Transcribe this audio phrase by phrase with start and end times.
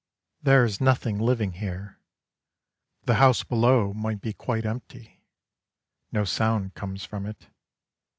[0.41, 1.99] There is nothing living here,
[3.03, 5.21] The house below might be quite empty,
[6.11, 7.45] No sound comes from it.